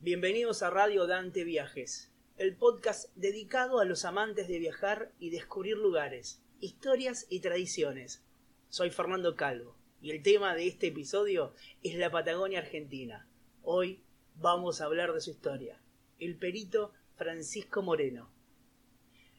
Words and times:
Bienvenidos 0.00 0.62
a 0.62 0.70
Radio 0.70 1.08
Dante 1.08 1.42
Viajes, 1.42 2.12
el 2.36 2.54
podcast 2.54 3.10
dedicado 3.16 3.80
a 3.80 3.84
los 3.84 4.04
amantes 4.04 4.46
de 4.46 4.60
viajar 4.60 5.10
y 5.18 5.30
descubrir 5.30 5.76
lugares, 5.76 6.40
historias 6.60 7.26
y 7.30 7.40
tradiciones. 7.40 8.22
Soy 8.68 8.90
Fernando 8.90 9.34
Calvo 9.34 9.76
y 10.00 10.12
el 10.12 10.22
tema 10.22 10.54
de 10.54 10.68
este 10.68 10.86
episodio 10.86 11.52
es 11.82 11.96
la 11.96 12.12
Patagonia 12.12 12.60
Argentina. 12.60 13.26
Hoy 13.64 14.04
vamos 14.36 14.80
a 14.80 14.84
hablar 14.84 15.12
de 15.12 15.20
su 15.20 15.30
historia, 15.30 15.82
el 16.20 16.36
perito 16.36 16.92
Francisco 17.16 17.82
Moreno. 17.82 18.30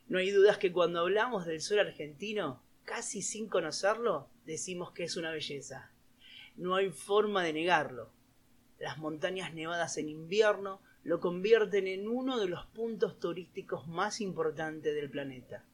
No 0.10 0.20
hay 0.20 0.30
dudas 0.30 0.58
que 0.58 0.74
cuando 0.74 1.00
hablamos 1.00 1.46
del 1.46 1.62
sur 1.62 1.80
argentino, 1.80 2.62
casi 2.84 3.22
sin 3.22 3.48
conocerlo, 3.48 4.28
decimos 4.44 4.92
que 4.92 5.06
es 5.06 5.16
una 5.16 5.32
belleza. 5.32 5.94
No 6.58 6.76
hay 6.76 6.90
forma 6.90 7.46
de 7.46 7.54
negarlo. 7.54 8.12
Las 8.80 8.98
montañas 8.98 9.54
nevadas 9.54 9.98
en 9.98 10.10
invierno 10.10 10.82
lo 11.04 11.20
convierten 11.20 11.88
en 11.88 12.08
uno 12.08 12.40
de 12.40 12.48
los 12.48 12.66
puntos 12.68 13.20
turísticos 13.20 13.88
más 13.88 14.22
importantes 14.22 14.96
del 14.96 15.10
planeta. 15.10 15.66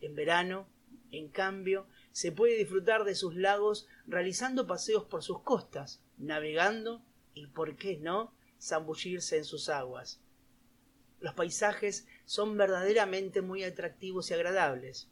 En 0.00 0.14
verano, 0.14 0.68
en 1.10 1.28
cambio, 1.28 1.86
se 2.12 2.30
puede 2.32 2.56
disfrutar 2.56 3.04
de 3.04 3.14
sus 3.14 3.34
lagos 3.34 3.88
realizando 4.06 4.66
paseos 4.66 5.04
por 5.04 5.22
sus 5.22 5.40
costas, 5.42 6.02
navegando 6.18 7.02
y, 7.34 7.46
por 7.46 7.76
qué 7.76 7.98
no, 7.98 8.34
zambullirse 8.60 9.38
en 9.38 9.44
sus 9.44 9.68
aguas. 9.68 10.20
Los 11.20 11.34
paisajes 11.34 12.06
son 12.24 12.56
verdaderamente 12.56 13.42
muy 13.42 13.62
atractivos 13.64 14.30
y 14.30 14.34
agradables. 14.34 15.08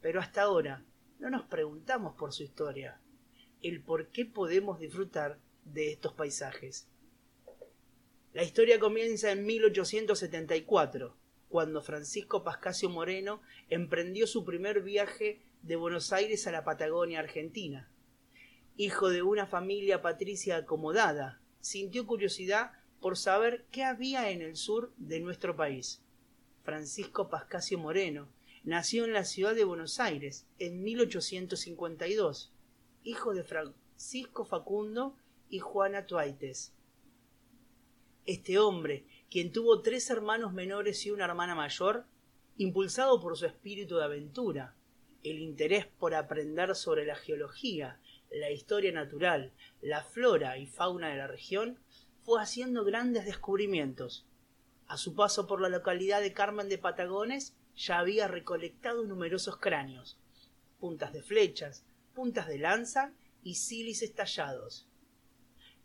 Pero 0.00 0.20
hasta 0.20 0.42
ahora 0.42 0.84
no 1.18 1.30
nos 1.30 1.42
preguntamos 1.44 2.14
por 2.14 2.32
su 2.32 2.42
historia, 2.42 3.00
el 3.62 3.82
por 3.82 4.08
qué 4.08 4.24
podemos 4.24 4.78
disfrutar 4.78 5.38
de 5.64 5.92
estos 5.92 6.12
paisajes. 6.12 6.88
La 8.32 8.42
historia 8.42 8.78
comienza 8.78 9.32
en 9.32 9.44
1874, 9.44 11.16
cuando 11.48 11.82
Francisco 11.82 12.44
Pascasio 12.44 12.88
Moreno 12.88 13.42
emprendió 13.68 14.26
su 14.26 14.44
primer 14.44 14.82
viaje 14.82 15.42
de 15.62 15.76
Buenos 15.76 16.12
Aires 16.12 16.46
a 16.46 16.52
la 16.52 16.64
Patagonia 16.64 17.18
Argentina. 17.18 17.90
Hijo 18.76 19.08
de 19.08 19.22
una 19.22 19.46
familia 19.46 20.00
patricia 20.00 20.58
acomodada, 20.58 21.40
sintió 21.60 22.06
curiosidad 22.06 22.72
por 23.00 23.16
saber 23.16 23.64
qué 23.72 23.82
había 23.82 24.30
en 24.30 24.42
el 24.42 24.56
sur 24.56 24.92
de 24.96 25.20
nuestro 25.20 25.56
país. 25.56 26.00
Francisco 26.62 27.28
Pascasio 27.28 27.78
Moreno 27.78 28.28
nació 28.62 29.04
en 29.04 29.12
la 29.12 29.24
ciudad 29.24 29.54
de 29.54 29.64
Buenos 29.64 29.98
Aires 29.98 30.46
en 30.58 30.82
1852, 30.82 32.52
hijo 33.02 33.34
de 33.34 33.42
Francisco 33.42 34.44
Facundo 34.44 35.16
y 35.50 35.58
Juana 35.58 36.06
Tuaites. 36.06 36.72
Este 38.24 38.58
hombre, 38.58 39.04
quien 39.30 39.52
tuvo 39.52 39.82
tres 39.82 40.08
hermanos 40.08 40.52
menores 40.52 41.04
y 41.04 41.10
una 41.10 41.24
hermana 41.24 41.54
mayor, 41.54 42.06
impulsado 42.56 43.20
por 43.20 43.36
su 43.36 43.46
espíritu 43.46 43.96
de 43.96 44.04
aventura, 44.04 44.76
el 45.24 45.40
interés 45.40 45.86
por 45.86 46.14
aprender 46.14 46.74
sobre 46.76 47.04
la 47.04 47.16
geología, 47.16 48.00
la 48.30 48.50
historia 48.50 48.92
natural, 48.92 49.52
la 49.82 50.04
flora 50.04 50.56
y 50.56 50.66
fauna 50.66 51.08
de 51.08 51.16
la 51.16 51.26
región, 51.26 51.78
fue 52.22 52.40
haciendo 52.40 52.84
grandes 52.84 53.24
descubrimientos. 53.24 54.26
A 54.86 54.96
su 54.96 55.14
paso 55.14 55.46
por 55.46 55.60
la 55.60 55.68
localidad 55.68 56.20
de 56.20 56.32
Carmen 56.32 56.68
de 56.68 56.78
Patagones 56.78 57.56
ya 57.76 57.98
había 57.98 58.28
recolectado 58.28 59.04
numerosos 59.04 59.56
cráneos, 59.56 60.18
puntas 60.78 61.12
de 61.12 61.22
flechas, 61.22 61.84
puntas 62.14 62.46
de 62.46 62.58
lanza 62.58 63.12
y 63.42 63.54
sílices 63.56 64.14
tallados. 64.14 64.89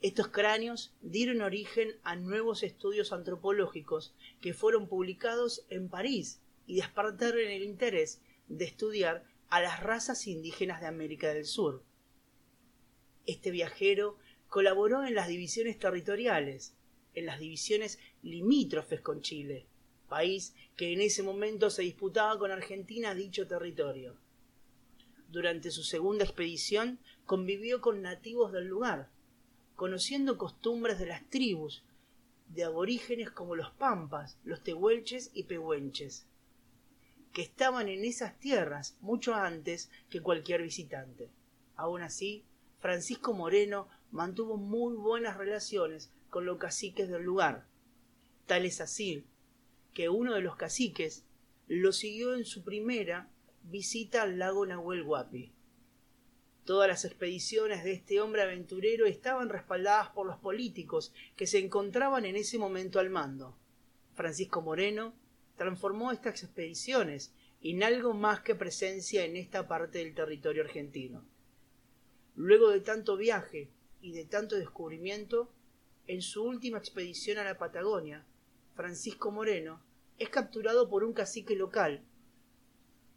Estos 0.05 0.27
cráneos 0.27 0.93
dieron 1.01 1.41
origen 1.41 1.95
a 2.03 2.15
nuevos 2.15 2.61
estudios 2.61 3.11
antropológicos 3.11 4.13
que 4.39 4.53
fueron 4.53 4.87
publicados 4.87 5.65
en 5.71 5.89
París 5.89 6.43
y 6.67 6.75
despertaron 6.75 7.39
el 7.39 7.63
interés 7.63 8.21
de 8.47 8.65
estudiar 8.65 9.23
a 9.49 9.61
las 9.61 9.81
razas 9.81 10.27
indígenas 10.27 10.79
de 10.79 10.85
América 10.85 11.33
del 11.33 11.45
Sur. 11.45 11.83
Este 13.25 13.49
viajero 13.49 14.19
colaboró 14.47 15.03
en 15.03 15.15
las 15.15 15.27
divisiones 15.27 15.79
territoriales, 15.79 16.75
en 17.15 17.25
las 17.25 17.39
divisiones 17.39 17.97
limítrofes 18.21 19.01
con 19.01 19.23
Chile, 19.23 19.65
país 20.07 20.53
que 20.77 20.93
en 20.93 21.01
ese 21.01 21.23
momento 21.23 21.71
se 21.71 21.81
disputaba 21.81 22.37
con 22.37 22.51
Argentina 22.51 23.15
dicho 23.15 23.47
territorio. 23.47 24.15
Durante 25.29 25.71
su 25.71 25.81
segunda 25.81 26.25
expedición 26.25 26.99
convivió 27.25 27.81
con 27.81 28.03
nativos 28.03 28.51
del 28.51 28.67
lugar, 28.67 29.14
conociendo 29.75 30.37
costumbres 30.37 30.99
de 30.99 31.05
las 31.05 31.29
tribus, 31.29 31.83
de 32.49 32.63
aborígenes 32.63 33.31
como 33.31 33.55
los 33.55 33.71
pampas, 33.71 34.37
los 34.43 34.63
tehuelches 34.63 35.31
y 35.33 35.43
pehuenches, 35.43 36.25
que 37.33 37.41
estaban 37.41 37.89
en 37.89 38.05
esas 38.05 38.39
tierras 38.39 38.97
mucho 39.01 39.35
antes 39.35 39.89
que 40.09 40.21
cualquier 40.21 40.61
visitante. 40.61 41.29
Aun 41.75 42.01
así, 42.01 42.45
Francisco 42.79 43.33
Moreno 43.33 43.89
mantuvo 44.11 44.57
muy 44.57 44.95
buenas 44.95 45.37
relaciones 45.37 46.11
con 46.29 46.45
los 46.45 46.57
caciques 46.57 47.09
del 47.09 47.23
lugar. 47.23 47.65
Tal 48.45 48.65
es 48.65 48.79
así 48.79 49.25
que 49.93 50.07
uno 50.09 50.33
de 50.33 50.41
los 50.41 50.55
caciques 50.55 51.25
lo 51.67 51.91
siguió 51.91 52.35
en 52.35 52.45
su 52.45 52.63
primera 52.63 53.29
visita 53.63 54.21
al 54.21 54.37
lago 54.37 54.65
Nahuel 54.65 55.03
Huapi. 55.03 55.54
Todas 56.65 56.87
las 56.87 57.05
expediciones 57.05 57.83
de 57.83 57.93
este 57.93 58.19
hombre 58.19 58.41
aventurero 58.41 59.05
estaban 59.05 59.49
respaldadas 59.49 60.09
por 60.09 60.25
los 60.25 60.37
políticos 60.37 61.13
que 61.35 61.45
se 61.45 61.59
encontraban 61.59 62.25
en 62.25 62.35
ese 62.35 62.57
momento 62.57 62.99
al 62.99 63.11
mando. 63.11 63.55
Francisco 64.15 64.63
Moreno 64.63 65.13
transformó 65.57 66.11
estas 66.11 66.41
expediciones 66.41 67.31
en 67.61 67.83
algo 67.83 68.15
más 68.15 68.41
que 68.41 68.55
presencia 68.55 69.25
en 69.25 69.35
esta 69.35 69.67
parte 69.67 69.99
del 69.99 70.15
territorio 70.15 70.63
argentino. 70.63 71.23
Luego 72.35 72.71
de 72.71 72.81
tanto 72.81 73.15
viaje 73.15 73.69
y 74.01 74.13
de 74.13 74.25
tanto 74.25 74.55
descubrimiento, 74.55 75.51
en 76.07 76.23
su 76.23 76.43
última 76.43 76.79
expedición 76.79 77.37
a 77.37 77.43
la 77.43 77.59
Patagonia, 77.59 78.25
Francisco 78.75 79.31
Moreno 79.31 79.81
es 80.17 80.29
capturado 80.29 80.89
por 80.89 81.03
un 81.03 81.13
cacique 81.13 81.55
local 81.55 82.03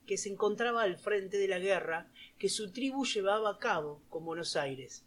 que 0.09 0.17
se 0.17 0.31
encontraba 0.31 0.83
al 0.83 0.97
frente 0.97 1.37
de 1.37 1.49
la 1.49 1.59
guerra 1.59 2.11
que 2.39 2.49
su 2.49 2.73
tribu 2.73 3.05
llevaba 3.05 3.51
a 3.51 3.59
cabo 3.59 4.01
con 4.09 4.25
Buenos 4.25 4.57
Aires. 4.57 5.05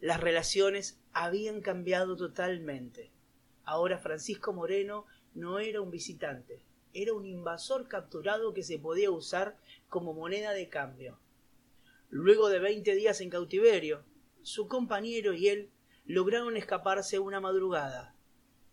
Las 0.00 0.20
relaciones 0.20 1.00
habían 1.12 1.60
cambiado 1.60 2.16
totalmente. 2.16 3.10
Ahora 3.64 3.98
Francisco 3.98 4.52
Moreno 4.52 5.04
no 5.34 5.58
era 5.58 5.80
un 5.80 5.90
visitante, 5.90 6.64
era 6.92 7.12
un 7.12 7.26
invasor 7.26 7.88
capturado 7.88 8.54
que 8.54 8.62
se 8.62 8.78
podía 8.78 9.10
usar 9.10 9.58
como 9.88 10.14
moneda 10.14 10.52
de 10.52 10.68
cambio. 10.68 11.18
Luego 12.08 12.50
de 12.50 12.60
veinte 12.60 12.94
días 12.94 13.20
en 13.20 13.30
cautiverio, 13.30 14.04
su 14.42 14.68
compañero 14.68 15.32
y 15.34 15.48
él 15.48 15.70
lograron 16.04 16.56
escaparse 16.56 17.18
una 17.18 17.40
madrugada. 17.40 18.14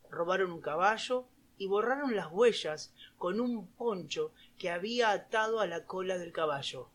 Robaron 0.08 0.52
un 0.52 0.62
caballo 0.62 1.28
y 1.62 1.68
borraron 1.68 2.16
las 2.16 2.32
huellas 2.32 2.92
con 3.20 3.40
un 3.40 3.68
poncho 3.68 4.34
que 4.58 4.72
había 4.72 5.12
atado 5.12 5.60
a 5.60 5.68
la 5.68 5.86
cola 5.86 6.18
del 6.18 6.32
caballo. 6.32 6.90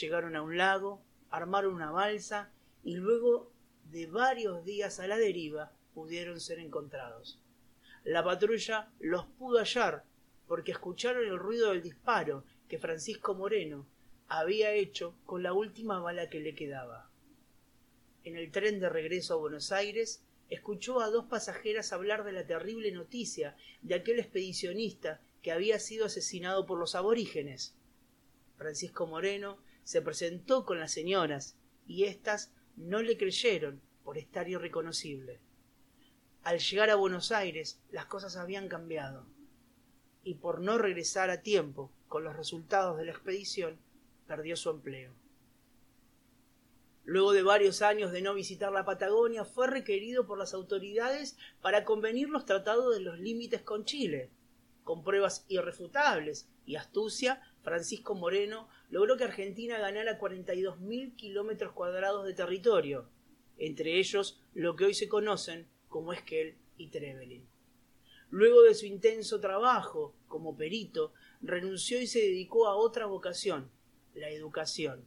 Llegaron 0.00 0.36
a 0.36 0.42
un 0.42 0.56
lago, 0.56 1.02
armaron 1.30 1.74
una 1.74 1.90
balsa 1.90 2.52
y 2.84 2.94
luego 2.94 3.50
de 3.90 4.06
varios 4.06 4.64
días 4.64 5.00
a 5.00 5.08
la 5.08 5.18
deriva 5.18 5.72
pudieron 5.94 6.38
ser 6.38 6.60
encontrados. 6.60 7.40
La 8.04 8.22
patrulla 8.22 8.88
los 9.00 9.26
pudo 9.26 9.58
hallar 9.58 10.04
porque 10.46 10.70
escucharon 10.70 11.26
el 11.26 11.36
ruido 11.36 11.70
del 11.70 11.82
disparo 11.82 12.44
que 12.68 12.78
Francisco 12.78 13.34
Moreno 13.34 13.84
había 14.28 14.70
hecho 14.70 15.16
con 15.26 15.42
la 15.42 15.54
última 15.54 15.98
bala 15.98 16.30
que 16.30 16.38
le 16.38 16.54
quedaba. 16.54 17.10
En 18.22 18.36
el 18.36 18.52
tren 18.52 18.78
de 18.78 18.88
regreso 18.88 19.34
a 19.34 19.38
Buenos 19.38 19.72
Aires, 19.72 20.22
escuchó 20.50 21.00
a 21.00 21.08
dos 21.08 21.26
pasajeras 21.26 21.92
hablar 21.92 22.24
de 22.24 22.32
la 22.32 22.46
terrible 22.46 22.90
noticia 22.92 23.56
de 23.82 23.94
aquel 23.94 24.18
expedicionista 24.18 25.22
que 25.42 25.52
había 25.52 25.78
sido 25.78 26.06
asesinado 26.06 26.66
por 26.66 26.78
los 26.78 26.94
aborígenes. 26.94 27.76
Francisco 28.56 29.06
Moreno 29.06 29.58
se 29.84 30.02
presentó 30.02 30.66
con 30.66 30.78
las 30.78 30.92
señoras 30.92 31.56
y 31.86 32.04
éstas 32.04 32.52
no 32.76 33.00
le 33.00 33.16
creyeron 33.16 33.80
por 34.04 34.18
estar 34.18 34.48
irreconocible. 34.48 35.40
Al 36.42 36.58
llegar 36.58 36.90
a 36.90 36.96
Buenos 36.96 37.32
Aires 37.32 37.80
las 37.90 38.06
cosas 38.06 38.36
habían 38.36 38.68
cambiado, 38.68 39.26
y 40.24 40.34
por 40.34 40.60
no 40.60 40.78
regresar 40.78 41.30
a 41.30 41.42
tiempo 41.42 41.92
con 42.08 42.24
los 42.24 42.36
resultados 42.36 42.98
de 42.98 43.04
la 43.04 43.12
expedición, 43.12 43.78
perdió 44.26 44.56
su 44.56 44.70
empleo. 44.70 45.14
Luego 47.04 47.32
de 47.32 47.42
varios 47.42 47.82
años 47.82 48.12
de 48.12 48.22
no 48.22 48.34
visitar 48.34 48.72
la 48.72 48.84
Patagonia, 48.84 49.44
fue 49.44 49.66
requerido 49.66 50.26
por 50.26 50.38
las 50.38 50.54
autoridades 50.54 51.36
para 51.60 51.84
convenir 51.84 52.28
los 52.28 52.44
tratados 52.44 52.94
de 52.94 53.00
los 53.00 53.18
límites 53.18 53.62
con 53.62 53.84
Chile. 53.84 54.30
Con 54.84 55.02
pruebas 55.02 55.44
irrefutables 55.48 56.48
y 56.66 56.76
astucia, 56.76 57.42
Francisco 57.62 58.14
Moreno 58.14 58.68
logró 58.90 59.16
que 59.16 59.24
Argentina 59.24 59.78
ganara 59.78 60.18
42.000 60.18 61.16
kilómetros 61.16 61.72
cuadrados 61.72 62.26
de 62.26 62.34
territorio, 62.34 63.08
entre 63.56 63.98
ellos 63.98 64.40
lo 64.54 64.76
que 64.76 64.84
hoy 64.84 64.94
se 64.94 65.08
conocen 65.08 65.68
como 65.88 66.12
Esquel 66.12 66.56
y 66.76 66.88
Trevelin. 66.88 67.46
Luego 68.30 68.62
de 68.62 68.74
su 68.74 68.86
intenso 68.86 69.40
trabajo 69.40 70.14
como 70.28 70.56
perito, 70.56 71.12
renunció 71.40 72.00
y 72.00 72.06
se 72.06 72.20
dedicó 72.20 72.68
a 72.68 72.76
otra 72.76 73.06
vocación, 73.06 73.70
la 74.14 74.30
educación. 74.30 75.04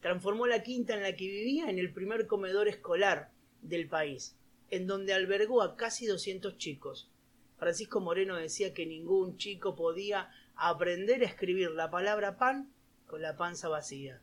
Transformó 0.00 0.46
la 0.46 0.62
quinta 0.62 0.94
en 0.94 1.02
la 1.02 1.16
que 1.16 1.26
vivía 1.26 1.68
en 1.70 1.78
el 1.78 1.92
primer 1.92 2.26
comedor 2.26 2.68
escolar 2.68 3.32
del 3.62 3.88
país, 3.88 4.36
en 4.70 4.86
donde 4.86 5.12
albergó 5.12 5.62
a 5.62 5.76
casi 5.76 6.06
doscientos 6.06 6.56
chicos. 6.56 7.10
Francisco 7.58 8.00
Moreno 8.00 8.36
decía 8.36 8.72
que 8.72 8.86
ningún 8.86 9.36
chico 9.36 9.74
podía 9.74 10.30
aprender 10.54 11.22
a 11.22 11.26
escribir 11.26 11.72
la 11.72 11.90
palabra 11.90 12.38
pan 12.38 12.72
con 13.06 13.22
la 13.22 13.36
panza 13.36 13.68
vacía. 13.68 14.22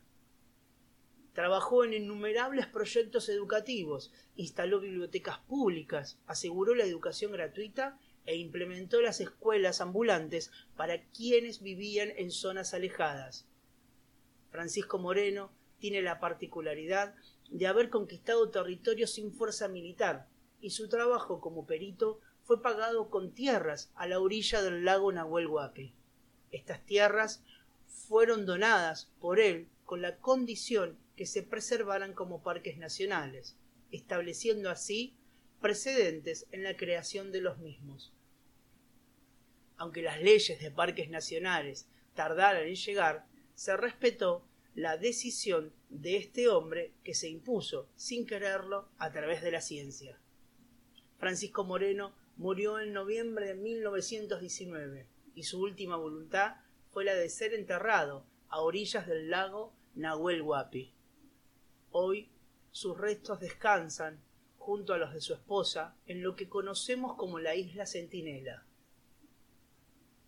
Trabajó 1.34 1.84
en 1.84 1.92
innumerables 1.92 2.66
proyectos 2.66 3.28
educativos, 3.28 4.10
instaló 4.36 4.80
bibliotecas 4.80 5.38
públicas, 5.40 6.18
aseguró 6.26 6.74
la 6.74 6.84
educación 6.84 7.32
gratuita 7.32 7.98
e 8.24 8.36
implementó 8.36 9.02
las 9.02 9.20
escuelas 9.20 9.82
ambulantes 9.82 10.50
para 10.76 11.02
quienes 11.10 11.60
vivían 11.60 12.08
en 12.16 12.30
zonas 12.30 12.72
alejadas. 12.72 13.46
Francisco 14.50 14.98
Moreno 14.98 15.50
tiene 15.78 16.02
la 16.02 16.20
particularidad 16.20 17.14
de 17.50 17.66
haber 17.66 17.90
conquistado 17.90 18.50
territorios 18.50 19.12
sin 19.12 19.32
fuerza 19.32 19.68
militar 19.68 20.28
y 20.60 20.70
su 20.70 20.88
trabajo 20.88 21.40
como 21.40 21.66
perito 21.66 22.20
fue 22.42 22.62
pagado 22.62 23.10
con 23.10 23.32
tierras 23.32 23.90
a 23.94 24.06
la 24.06 24.20
orilla 24.20 24.62
del 24.62 24.84
lago 24.84 25.12
Nahuel 25.12 25.46
Huapi. 25.46 25.94
Estas 26.50 26.84
tierras 26.84 27.42
fueron 27.86 28.46
donadas 28.46 29.12
por 29.20 29.40
él 29.40 29.68
con 29.84 30.02
la 30.02 30.18
condición 30.18 30.98
que 31.16 31.26
se 31.26 31.42
preservaran 31.42 32.12
como 32.12 32.42
parques 32.42 32.78
nacionales, 32.78 33.56
estableciendo 33.90 34.70
así 34.70 35.16
precedentes 35.60 36.46
en 36.52 36.62
la 36.62 36.76
creación 36.76 37.32
de 37.32 37.40
los 37.40 37.58
mismos 37.58 38.12
aunque 39.76 40.02
las 40.02 40.20
leyes 40.20 40.58
de 40.60 40.70
parques 40.70 41.08
nacionales 41.10 41.88
tardaran 42.14 42.66
en 42.66 42.74
llegar, 42.74 43.26
se 43.54 43.76
respetó 43.76 44.46
la 44.76 44.98
decisión 44.98 45.72
de 45.88 46.18
este 46.18 46.48
hombre 46.48 46.92
que 47.02 47.14
se 47.14 47.30
impuso, 47.30 47.88
sin 47.96 48.26
quererlo, 48.26 48.90
a 48.98 49.10
través 49.10 49.40
de 49.40 49.50
la 49.50 49.62
ciencia. 49.62 50.20
Francisco 51.16 51.64
Moreno 51.64 52.14
murió 52.36 52.78
en 52.78 52.92
noviembre 52.92 53.46
de 53.46 53.54
1919 53.54 55.08
y 55.34 55.44
su 55.44 55.62
última 55.62 55.96
voluntad 55.96 56.56
fue 56.92 57.06
la 57.06 57.14
de 57.14 57.30
ser 57.30 57.54
enterrado 57.54 58.26
a 58.48 58.60
orillas 58.60 59.06
del 59.06 59.30
lago 59.30 59.72
Nahuel 59.94 60.42
Huapi. 60.42 60.92
Hoy 61.90 62.30
sus 62.70 62.98
restos 62.98 63.40
descansan 63.40 64.20
junto 64.58 64.92
a 64.92 64.98
los 64.98 65.14
de 65.14 65.22
su 65.22 65.32
esposa 65.32 65.96
en 66.04 66.22
lo 66.22 66.36
que 66.36 66.50
conocemos 66.50 67.16
como 67.16 67.38
la 67.38 67.54
isla 67.54 67.86
Centinela. 67.86 68.66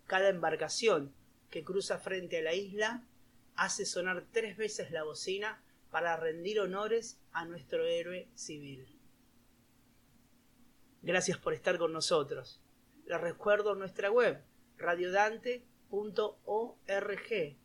Cada 0.07 0.31
embarcación 0.31 1.13
que 1.51 1.65
cruza 1.65 1.99
frente 1.99 2.39
a 2.39 2.43
la 2.43 2.55
isla 2.55 3.05
hace 3.59 3.85
sonar 3.85 4.25
tres 4.33 4.57
veces 4.57 4.91
la 4.91 5.03
bocina 5.03 5.63
para 5.91 6.17
rendir 6.17 6.61
honores 6.61 7.21
a 7.33 7.45
nuestro 7.45 7.85
héroe 7.85 8.27
civil. 8.35 8.89
Gracias 11.03 11.37
por 11.39 11.53
estar 11.53 11.77
con 11.79 11.93
nosotros. 11.93 12.63
Les 13.05 13.21
recuerdo 13.21 13.75
nuestra 13.75 14.11
web, 14.11 14.43
radiodante.org, 14.79 17.59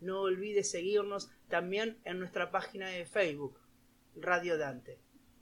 No 0.00 0.22
olvides 0.22 0.70
seguirnos 0.70 1.30
también 1.48 1.98
en 2.04 2.18
nuestra 2.18 2.50
página 2.50 2.88
de 2.88 3.04
Facebook, 3.04 3.58
Radio 4.16 4.56
Dante. 4.56 4.98